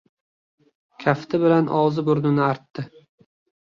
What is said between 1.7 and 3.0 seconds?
og‘zi burnini artdi.